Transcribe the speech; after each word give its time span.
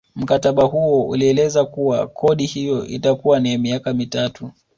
Mkataba 0.15 0.63
huo 0.63 1.07
ulieleza 1.07 1.65
kuwa 1.65 2.07
kodi 2.07 2.45
hiyo 2.45 2.85
itakuwa 2.85 3.39
ni 3.39 3.51
ya 3.51 3.57
miaka 3.57 3.93
mitatu 3.93 4.51